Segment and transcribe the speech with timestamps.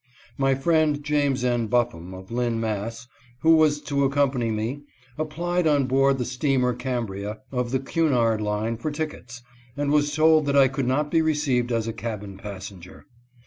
[0.35, 1.67] My friend James N.
[1.67, 3.05] Buffum of Lynn, Mass.,
[3.41, 4.81] who was to accompany me,
[5.15, 9.43] applied on board the steamer Cambria of the Cnnard line for tickets,
[9.77, 13.05] and was told that I could not be received as a cabin passenger.